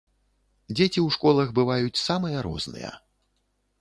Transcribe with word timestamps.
Дзеці 0.75 0.87
ў 1.01 1.07
школах 1.17 1.53
бываюць 1.59 2.01
самыя 2.07 2.37
розныя. 2.49 2.91